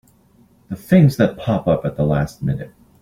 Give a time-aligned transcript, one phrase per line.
[0.69, 2.71] The things that pop up at the last minute!